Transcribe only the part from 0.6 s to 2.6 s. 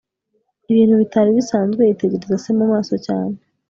ibintu bitari bisanzwe, yitegereza se